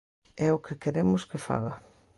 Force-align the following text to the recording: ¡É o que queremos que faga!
¡É 0.45 0.47
o 0.57 0.61
que 0.65 0.79
queremos 0.83 1.21
que 1.29 1.43
faga! 1.47 1.73